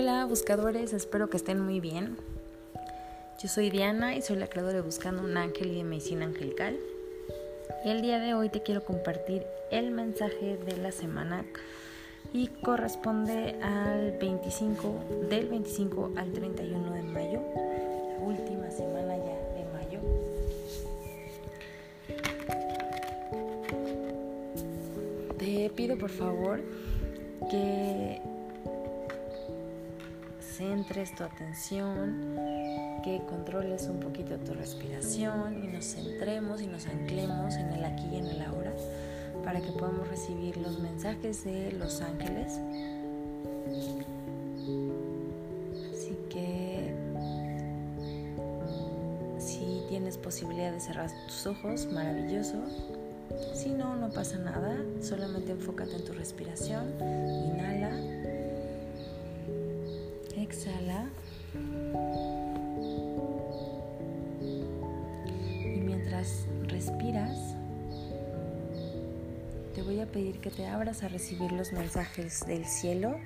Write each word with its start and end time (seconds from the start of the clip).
Hola 0.00 0.24
buscadores, 0.26 0.92
espero 0.92 1.28
que 1.28 1.36
estén 1.36 1.58
muy 1.60 1.80
bien. 1.80 2.16
Yo 3.42 3.48
soy 3.48 3.68
Diana 3.68 4.14
y 4.14 4.22
soy 4.22 4.36
la 4.36 4.46
creadora 4.46 4.74
de 4.74 4.80
Buscando 4.80 5.24
un 5.24 5.36
Ángel 5.36 5.72
y 5.72 5.78
de 5.78 5.82
Medicina 5.82 6.24
Angelical. 6.24 6.78
Y 7.84 7.90
el 7.90 8.00
día 8.00 8.20
de 8.20 8.32
hoy 8.32 8.48
te 8.48 8.62
quiero 8.62 8.84
compartir 8.84 9.42
el 9.72 9.90
mensaje 9.90 10.56
de 10.56 10.76
la 10.76 10.92
semana 10.92 11.44
y 12.32 12.46
corresponde 12.46 13.56
al 13.60 14.12
25, 14.20 15.26
del 15.28 15.48
25 15.48 16.12
al 16.14 16.32
31 16.32 16.94
de 16.94 17.02
mayo, 17.02 17.42
la 17.56 18.18
última 18.24 18.70
semana 18.70 19.16
ya 19.16 19.36
de 19.56 19.64
mayo. 19.74 20.00
Te 25.38 25.70
pido 25.70 25.98
por 25.98 26.10
favor 26.10 26.60
que 27.50 28.37
centres 30.58 31.14
tu 31.14 31.22
atención, 31.22 32.34
que 33.04 33.22
controles 33.28 33.84
un 33.84 34.00
poquito 34.00 34.36
tu 34.38 34.54
respiración 34.54 35.62
y 35.62 35.68
nos 35.68 35.84
centremos 35.84 36.60
y 36.60 36.66
nos 36.66 36.88
anclemos 36.88 37.54
en 37.54 37.68
el 37.74 37.84
aquí 37.84 38.08
y 38.10 38.16
en 38.16 38.26
el 38.26 38.42
ahora 38.42 38.72
para 39.44 39.60
que 39.60 39.70
podamos 39.70 40.08
recibir 40.08 40.56
los 40.56 40.80
mensajes 40.80 41.44
de 41.44 41.70
los 41.72 42.00
ángeles. 42.00 42.58
Así 45.92 46.18
que 46.28 46.92
si 49.38 49.84
tienes 49.88 50.18
posibilidad 50.18 50.72
de 50.72 50.80
cerrar 50.80 51.08
tus 51.26 51.46
ojos, 51.46 51.86
maravilloso. 51.92 52.56
Si 53.54 53.68
no, 53.68 53.94
no 53.94 54.10
pasa 54.10 54.38
nada, 54.38 54.76
solamente 55.00 55.52
enfócate 55.52 55.94
en 55.94 56.04
tu 56.04 56.14
respiración. 56.14 56.94
Inhala 57.00 58.17
exhala. 60.48 61.06
Y 65.64 65.80
mientras 65.80 66.46
respiras, 66.64 67.36
te 69.74 69.82
voy 69.82 70.00
a 70.00 70.06
pedir 70.06 70.40
que 70.40 70.50
te 70.50 70.66
abras 70.66 71.02
a 71.02 71.08
recibir 71.08 71.52
los 71.52 71.72
mensajes 71.72 72.46
del 72.46 72.64
cielo, 72.64 73.16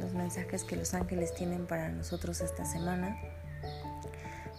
los 0.00 0.12
mensajes 0.12 0.64
que 0.64 0.76
los 0.76 0.94
ángeles 0.94 1.34
tienen 1.34 1.66
para 1.66 1.88
nosotros 1.88 2.40
esta 2.40 2.64
semana, 2.64 3.18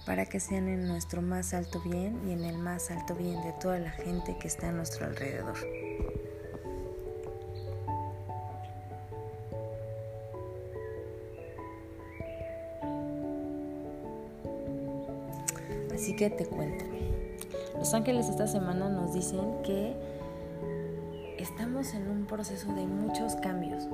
para 0.06 0.26
que 0.26 0.40
sean 0.40 0.68
en 0.68 0.88
nuestro 0.88 1.22
más 1.22 1.54
alto 1.54 1.82
bien 1.82 2.28
y 2.28 2.32
en 2.32 2.44
el 2.44 2.58
más 2.58 2.92
alto 2.92 3.16
bien 3.16 3.42
de 3.44 3.54
toda 3.62 3.80
la 3.80 3.92
gente 3.92 4.38
que 4.40 4.48
está 4.48 4.70
a 4.70 4.72
nuestro 4.72 5.06
alrededor. 5.06 5.56
Así 16.08 16.16
que 16.16 16.30
te 16.30 16.46
cuento. 16.46 16.86
Los 17.78 17.94
ángeles 17.94 18.30
esta 18.30 18.48
semana 18.48 18.88
nos 18.88 19.14
dicen 19.14 19.62
que 19.62 19.94
estamos 21.38 21.94
en 21.94 22.10
un 22.10 22.26
proceso 22.26 22.74
de 22.74 22.88
muchos 22.88 23.36
cambios. 23.36 23.90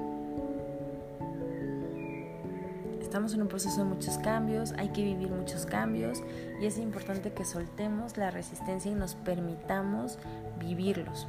Estamos 3.01 3.33
en 3.33 3.41
un 3.41 3.47
proceso 3.47 3.79
de 3.79 3.85
muchos 3.85 4.19
cambios, 4.19 4.73
hay 4.73 4.89
que 4.89 5.03
vivir 5.03 5.31
muchos 5.31 5.65
cambios 5.65 6.21
y 6.61 6.67
es 6.67 6.77
importante 6.77 7.31
que 7.31 7.45
soltemos 7.45 8.15
la 8.15 8.29
resistencia 8.29 8.91
y 8.91 8.93
nos 8.93 9.15
permitamos 9.15 10.19
vivirlos. 10.59 11.27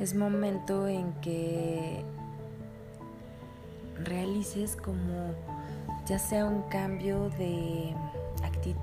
Es 0.00 0.16
momento 0.16 0.88
en 0.88 1.12
que 1.20 2.02
realices 4.02 4.74
como 4.74 5.36
ya 6.04 6.18
sea 6.18 6.46
un 6.46 6.62
cambio 6.62 7.30
de 7.38 7.94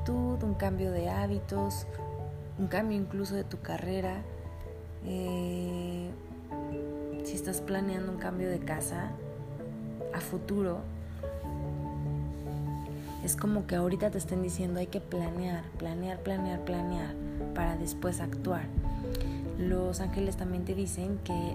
un 0.09 0.55
cambio 0.57 0.91
de 0.91 1.09
hábitos, 1.09 1.85
un 2.57 2.67
cambio 2.67 2.97
incluso 2.97 3.35
de 3.35 3.43
tu 3.43 3.59
carrera. 3.61 4.21
Eh, 5.05 6.09
si 7.23 7.35
estás 7.35 7.61
planeando 7.61 8.11
un 8.11 8.17
cambio 8.17 8.49
de 8.49 8.59
casa 8.59 9.11
a 10.13 10.19
futuro, 10.19 10.79
es 13.23 13.35
como 13.35 13.67
que 13.67 13.75
ahorita 13.75 14.09
te 14.09 14.17
estén 14.17 14.41
diciendo 14.41 14.79
hay 14.79 14.87
que 14.87 14.99
planear, 14.99 15.63
planear, 15.77 16.19
planear, 16.19 16.59
planear 16.65 17.13
para 17.53 17.77
después 17.77 18.19
actuar. 18.19 18.63
Los 19.59 19.99
ángeles 19.99 20.37
también 20.37 20.65
te 20.65 20.73
dicen 20.73 21.19
que 21.23 21.53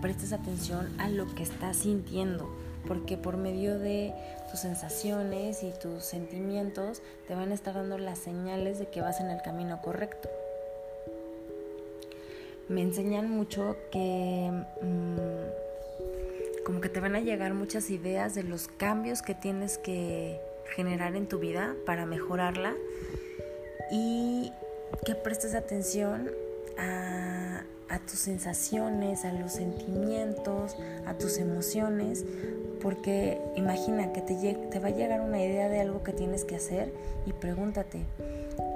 prestes 0.00 0.32
atención 0.32 0.88
a 0.98 1.08
lo 1.08 1.32
que 1.34 1.42
estás 1.42 1.78
sintiendo 1.78 2.48
porque 2.86 3.16
por 3.16 3.36
medio 3.36 3.78
de 3.78 4.12
tus 4.50 4.60
sensaciones 4.60 5.62
y 5.62 5.72
tus 5.72 6.04
sentimientos 6.04 7.02
te 7.26 7.34
van 7.34 7.50
a 7.50 7.54
estar 7.54 7.74
dando 7.74 7.98
las 7.98 8.18
señales 8.18 8.78
de 8.78 8.86
que 8.86 9.00
vas 9.00 9.20
en 9.20 9.30
el 9.30 9.42
camino 9.42 9.80
correcto. 9.82 10.28
Me 12.68 12.80
enseñan 12.80 13.30
mucho 13.30 13.76
que 13.90 14.50
mm, 14.80 16.64
como 16.64 16.80
que 16.80 16.88
te 16.88 17.00
van 17.00 17.14
a 17.14 17.20
llegar 17.20 17.52
muchas 17.54 17.90
ideas 17.90 18.34
de 18.34 18.42
los 18.42 18.68
cambios 18.68 19.20
que 19.20 19.34
tienes 19.34 19.76
que 19.78 20.40
generar 20.74 21.14
en 21.14 21.28
tu 21.28 21.38
vida 21.38 21.74
para 21.84 22.06
mejorarla 22.06 22.74
y 23.90 24.50
que 25.04 25.14
prestes 25.14 25.54
atención 25.54 26.30
a, 26.78 27.64
a 27.88 27.98
tus 27.98 28.18
sensaciones, 28.18 29.24
a 29.24 29.32
los 29.32 29.52
sentimientos, 29.52 30.76
a 31.06 31.14
tus 31.14 31.38
emociones, 31.38 32.24
porque 32.80 33.40
imagina 33.56 34.12
que 34.12 34.20
te, 34.20 34.78
va 34.78 34.88
a 34.88 34.90
llegar 34.90 35.20
una 35.20 35.42
idea 35.42 35.68
de 35.68 35.80
algo 35.80 36.02
que 36.02 36.12
tienes 36.12 36.44
que 36.44 36.56
hacer 36.56 36.92
y 37.26 37.32
pregúntate, 37.32 38.00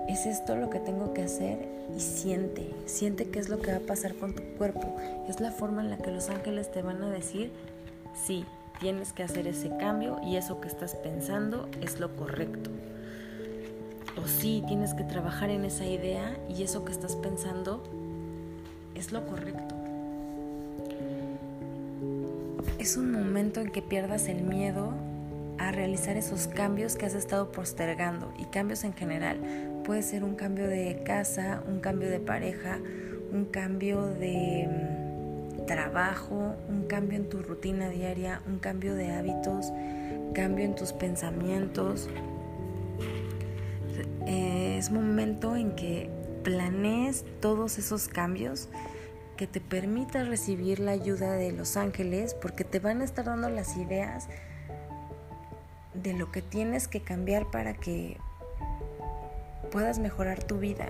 ¿es 0.09 0.27
esto 0.27 0.57
lo 0.57 0.71
que 0.71 0.81
tengo 0.81 1.13
que 1.13 1.23
hacer? 1.23 1.59
Y 1.97 2.01
siente, 2.01 2.71
siente 2.87 3.27
qué 3.31 3.39
es 3.39 3.49
lo 3.49 3.61
que 3.61 3.73
va 3.73 3.79
a 3.79 3.81
pasar 3.81 4.15
con 4.15 4.35
tu 4.35 4.43
cuerpo. 4.57 4.97
Es 5.29 5.41
la 5.41 5.51
forma 5.51 5.83
en 5.83 5.91
la 5.91 5.99
que 5.99 6.11
los 6.11 6.29
ángeles 6.31 6.71
te 6.71 6.83
van 6.83 7.03
a 7.03 7.11
decir, 7.11 7.51
sí, 8.27 8.47
tienes 8.81 9.13
que 9.13 9.23
hacer 9.23 9.47
ese 9.47 9.69
cambio 9.79 10.19
y 10.23 10.37
eso 10.37 10.61
que 10.61 10.69
estás 10.69 10.95
pensando 10.95 11.69
es 11.81 12.01
lo 12.01 12.15
correcto. 12.17 12.71
O 14.23 14.27
sí, 14.27 14.65
tienes 14.67 14.95
que 14.95 15.05
trabajar 15.05 15.51
en 15.51 15.65
esa 15.65 15.85
idea 15.85 16.37
y 16.49 16.63
eso 16.63 16.85
que 16.85 16.93
estás 16.93 17.15
pensando 17.17 17.83
es 18.99 19.13
lo 19.13 19.25
correcto. 19.27 19.75
Es 22.79 22.97
un 22.97 23.13
momento 23.13 23.61
en 23.61 23.71
que 23.71 23.83
pierdas 23.83 24.29
el 24.29 24.43
miedo 24.43 24.93
a 25.59 25.73
realizar 25.73 26.17
esos 26.17 26.47
cambios 26.47 26.97
que 26.97 27.07
has 27.07 27.15
estado 27.15 27.51
postergando 27.51 28.33
y 28.39 28.45
cambios 28.45 28.85
en 28.85 28.95
general. 28.95 29.39
Puede 29.85 30.03
ser 30.03 30.25
un 30.25 30.35
cambio 30.35 30.69
de 30.69 31.03
casa, 31.05 31.63
un 31.69 31.81
cambio 31.81 32.09
de 32.09 32.21
pareja, 32.21 32.79
un 33.33 33.45
cambio 33.47 34.07
de 34.07 34.69
mm, 34.69 35.67
trabajo, 35.67 36.55
un 36.69 36.87
cambio 36.87 37.19
en 37.19 37.29
tu 37.29 37.43
rutina 37.43 37.89
diaria, 37.89 38.41
un 38.47 38.59
cambio 38.59 38.95
de 38.95 39.13
hábitos, 39.13 39.73
cambio 40.35 40.65
en 40.65 40.75
tus 40.75 40.93
pensamientos. 40.93 42.09
Es 44.27 44.91
momento 44.91 45.57
en 45.57 45.73
que 45.73 46.18
planees 46.49 47.27
todos 47.43 47.77
esos 47.77 48.09
cambios 48.09 48.71
que 49.37 49.47
te 49.47 49.61
permita 49.61 50.25
recibir 50.25 50.81
la 50.81 50.93
ayuda 50.93 51.33
de 51.33 51.53
los 51.53 51.77
ángeles 51.77 52.33
porque 52.33 52.65
te 52.65 52.81
van 52.81 53.03
a 53.03 53.05
estar 53.05 53.27
dando 53.27 53.51
las 53.51 53.77
ideas 53.77 54.29
de 55.93 56.15
lo 56.15 56.33
que 56.33 56.41
tienes 56.41 56.89
que 56.89 57.03
cambiar 57.03 57.51
para 57.51 57.75
que 57.75 58.17
puedas 59.71 59.99
mejorar 59.99 60.43
tu 60.43 60.59
vida. 60.59 60.89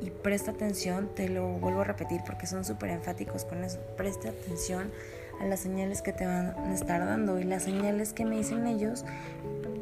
Y 0.00 0.10
presta 0.10 0.50
atención, 0.50 1.08
te 1.14 1.28
lo 1.28 1.46
vuelvo 1.46 1.82
a 1.82 1.84
repetir 1.84 2.22
porque 2.26 2.48
son 2.48 2.64
súper 2.64 2.90
enfáticos 2.90 3.44
con 3.44 3.62
eso. 3.62 3.78
Presta 3.96 4.30
atención 4.30 4.90
a 5.40 5.46
las 5.46 5.60
señales 5.60 6.02
que 6.02 6.12
te 6.12 6.26
van 6.26 6.48
a 6.48 6.74
estar 6.74 6.98
dando 6.98 7.38
y 7.38 7.44
las 7.44 7.62
señales 7.62 8.12
que 8.12 8.24
me 8.24 8.38
dicen 8.38 8.66
ellos, 8.66 9.04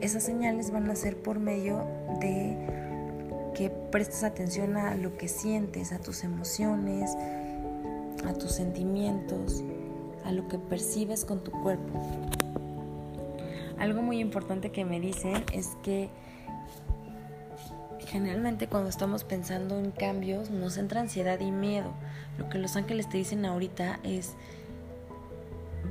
esas 0.02 0.22
señales 0.22 0.70
van 0.70 0.90
a 0.90 0.96
ser 0.96 1.16
por 1.16 1.38
medio 1.38 1.86
de 2.20 2.85
que 3.56 3.70
prestes 3.70 4.22
atención 4.22 4.76
a 4.76 4.94
lo 4.96 5.16
que 5.16 5.28
sientes, 5.28 5.92
a 5.92 5.98
tus 5.98 6.24
emociones, 6.24 7.16
a 8.26 8.34
tus 8.34 8.52
sentimientos, 8.52 9.64
a 10.26 10.32
lo 10.32 10.46
que 10.46 10.58
percibes 10.58 11.24
con 11.24 11.42
tu 11.42 11.50
cuerpo. 11.62 11.98
Algo 13.78 14.02
muy 14.02 14.20
importante 14.20 14.72
que 14.72 14.84
me 14.84 15.00
dicen 15.00 15.42
es 15.54 15.68
que 15.82 16.10
generalmente 18.06 18.66
cuando 18.66 18.90
estamos 18.90 19.24
pensando 19.24 19.78
en 19.78 19.90
cambios 19.90 20.50
nos 20.50 20.76
entra 20.76 21.00
ansiedad 21.00 21.40
y 21.40 21.50
miedo. 21.50 21.94
Lo 22.36 22.50
que 22.50 22.58
los 22.58 22.76
ángeles 22.76 23.08
te 23.08 23.16
dicen 23.16 23.46
ahorita 23.46 24.00
es, 24.02 24.34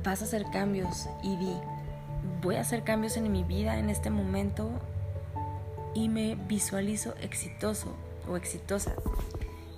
vas 0.04 0.22
a 0.22 0.26
hacer 0.26 0.44
cambios 0.52 1.08
y 1.24 1.36
di, 1.36 1.56
voy 2.42 2.54
a 2.54 2.60
hacer 2.60 2.84
cambios 2.84 3.16
en 3.16 3.32
mi 3.32 3.42
vida 3.42 3.76
en 3.80 3.90
este 3.90 4.10
momento 4.10 4.70
y 5.96 6.10
me 6.10 6.34
visualizo 6.34 7.14
exitoso 7.22 7.96
o 8.28 8.36
exitosa. 8.36 8.94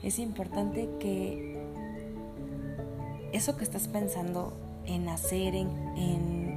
Es 0.03 0.19
importante 0.19 0.89
que 0.99 1.57
eso 3.33 3.57
que 3.57 3.63
estás 3.63 3.87
pensando 3.87 4.53
en 4.85 5.09
hacer, 5.09 5.55
en, 5.55 5.71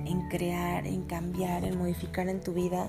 en 0.08 0.30
crear, 0.30 0.88
en 0.88 1.04
cambiar, 1.04 1.64
en 1.64 1.78
modificar 1.78 2.28
en 2.28 2.42
tu 2.42 2.54
vida, 2.54 2.88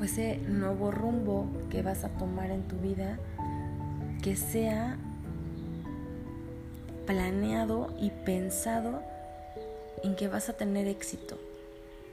o 0.00 0.02
ese 0.02 0.38
nuevo 0.38 0.90
rumbo 0.90 1.46
que 1.70 1.82
vas 1.82 2.02
a 2.02 2.08
tomar 2.08 2.50
en 2.50 2.66
tu 2.66 2.76
vida, 2.78 3.20
que 4.22 4.34
sea 4.34 4.98
planeado 7.06 7.94
y 8.00 8.10
pensado 8.10 9.02
en 10.02 10.16
que 10.16 10.26
vas 10.26 10.48
a 10.48 10.54
tener 10.54 10.88
éxito. 10.88 11.38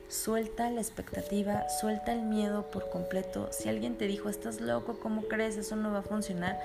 Suelta 0.10 0.70
la 0.70 0.82
expectativa, 0.82 1.68
suelta 1.82 2.14
el 2.14 2.22
miedo 2.22 2.70
por 2.72 2.90
completo. 2.90 3.50
Si 3.52 3.70
alguien 3.70 3.98
te 3.98 4.08
dijo, 4.08 4.30
estás 4.30 4.62
loco, 4.62 5.00
¿cómo 5.02 5.24
crees? 5.24 5.58
Eso 5.58 5.76
no 5.76 5.92
va 5.92 6.00
a 6.00 6.04
funcionar. 6.04 6.60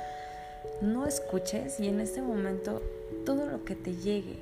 No 0.82 1.06
escuches 1.06 1.80
y 1.80 1.88
en 1.88 2.00
este 2.00 2.20
momento 2.20 2.82
todo 3.24 3.46
lo 3.46 3.64
que 3.64 3.74
te 3.74 3.94
llegue 3.94 4.38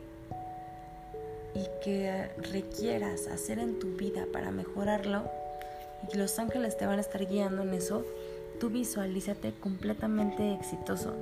y 1.54 1.66
que 1.82 2.28
requieras 2.52 3.28
hacer 3.28 3.58
en 3.58 3.78
tu 3.78 3.96
vida 3.96 4.26
para 4.32 4.50
mejorarlo 4.50 5.22
y 6.02 6.08
que 6.08 6.18
los 6.18 6.38
ángeles 6.38 6.76
te 6.76 6.86
van 6.86 6.98
a 6.98 7.00
estar 7.00 7.26
guiando 7.26 7.62
en 7.62 7.72
eso, 7.74 8.04
tú 8.60 8.68
visualízate 8.68 9.52
completamente 9.60 10.52
exitoso. 10.52 11.14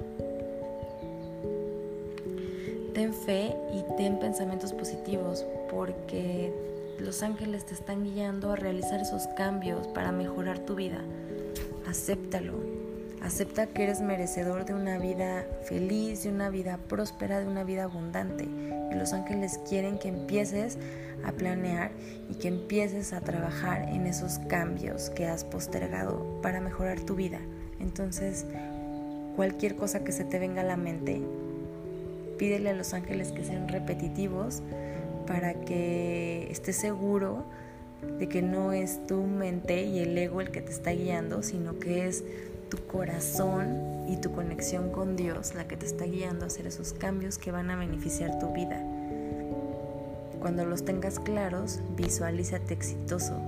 Ten 2.94 3.12
fe 3.12 3.54
y 3.72 3.96
ten 3.96 4.18
pensamientos 4.18 4.72
positivos 4.72 5.44
porque 5.70 6.52
los 6.98 7.22
ángeles 7.22 7.66
te 7.66 7.74
están 7.74 8.04
guiando 8.04 8.52
a 8.52 8.56
realizar 8.56 9.00
esos 9.00 9.26
cambios 9.36 9.86
para 9.88 10.12
mejorar 10.12 10.60
tu 10.60 10.74
vida. 10.74 10.98
Acéptalo. 11.86 12.54
Acepta 13.22 13.66
que 13.66 13.84
eres 13.84 14.02
merecedor 14.02 14.66
de 14.66 14.74
una 14.74 14.98
vida 14.98 15.46
feliz, 15.64 16.24
de 16.24 16.28
una 16.28 16.50
vida 16.50 16.78
próspera, 16.88 17.40
de 17.40 17.46
una 17.46 17.64
vida 17.64 17.84
abundante. 17.84 18.44
Y 18.44 18.94
los 18.94 19.14
ángeles 19.14 19.58
quieren 19.66 19.98
que 19.98 20.08
empieces 20.08 20.76
a 21.24 21.32
planear 21.32 21.90
y 22.30 22.34
que 22.34 22.48
empieces 22.48 23.14
a 23.14 23.22
trabajar 23.22 23.88
en 23.88 24.06
esos 24.06 24.38
cambios 24.40 25.08
que 25.10 25.26
has 25.26 25.42
postergado 25.44 26.40
para 26.42 26.60
mejorar 26.60 27.00
tu 27.00 27.14
vida. 27.14 27.40
Entonces, 27.80 28.44
cualquier 29.36 29.74
cosa 29.76 30.04
que 30.04 30.12
se 30.12 30.24
te 30.24 30.38
venga 30.38 30.60
a 30.60 30.64
la 30.64 30.76
mente, 30.76 31.22
pídele 32.38 32.70
a 32.70 32.74
los 32.74 32.92
ángeles 32.92 33.32
que 33.32 33.44
sean 33.44 33.68
repetitivos 33.68 34.62
para 35.26 35.54
que 35.54 36.48
estés 36.50 36.76
seguro 36.76 37.44
de 38.18 38.28
que 38.28 38.42
no 38.42 38.72
es 38.72 39.06
tu 39.06 39.22
mente 39.22 39.84
y 39.84 39.98
el 39.98 40.16
ego 40.16 40.40
el 40.40 40.50
que 40.50 40.60
te 40.60 40.70
está 40.70 40.90
guiando, 40.92 41.42
sino 41.42 41.78
que 41.78 42.06
es 42.06 42.24
tu 42.68 42.78
corazón 42.86 44.06
y 44.08 44.16
tu 44.18 44.32
conexión 44.32 44.90
con 44.90 45.16
Dios 45.16 45.54
la 45.54 45.66
que 45.66 45.76
te 45.76 45.86
está 45.86 46.04
guiando 46.04 46.44
a 46.44 46.48
hacer 46.48 46.66
esos 46.66 46.92
cambios 46.92 47.38
que 47.38 47.50
van 47.50 47.70
a 47.70 47.76
beneficiar 47.76 48.38
tu 48.38 48.52
vida. 48.52 48.82
Cuando 50.40 50.64
los 50.66 50.84
tengas 50.84 51.18
claros, 51.18 51.80
visualízate 51.96 52.74
exitoso. 52.74 53.40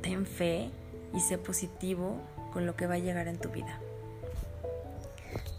Ten 0.00 0.26
fe 0.26 0.70
y 1.14 1.20
sé 1.20 1.38
positivo 1.38 2.16
con 2.52 2.66
lo 2.66 2.76
que 2.76 2.86
va 2.86 2.94
a 2.94 2.98
llegar 2.98 3.28
en 3.28 3.36
tu 3.36 3.50
vida. 3.50 3.78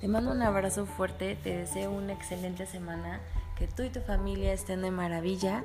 Te 0.05 0.11
mando 0.11 0.29
un 0.29 0.43
abrazo 0.43 0.85
fuerte, 0.85 1.35
te 1.43 1.57
deseo 1.57 1.89
una 1.89 2.13
excelente 2.13 2.67
semana, 2.67 3.21
que 3.57 3.65
tú 3.65 3.81
y 3.81 3.89
tu 3.89 4.01
familia 4.01 4.53
estén 4.53 4.83
de 4.83 4.91
maravilla. 4.91 5.63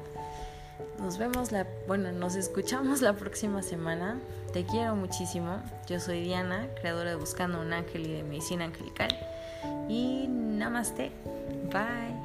Nos 0.98 1.18
vemos 1.18 1.52
la, 1.52 1.66
bueno, 1.86 2.10
nos 2.10 2.36
escuchamos 2.36 3.02
la 3.02 3.12
próxima 3.12 3.62
semana. 3.62 4.18
Te 4.54 4.64
quiero 4.64 4.96
muchísimo. 4.96 5.60
Yo 5.86 6.00
soy 6.00 6.22
Diana, 6.22 6.68
creadora 6.80 7.10
de 7.10 7.16
Buscando 7.16 7.60
un 7.60 7.74
Ángel 7.74 8.06
y 8.06 8.12
de 8.14 8.22
Medicina 8.22 8.64
Angelical. 8.64 9.14
Y 9.90 10.26
namaste. 10.26 11.12
Bye. 11.70 12.19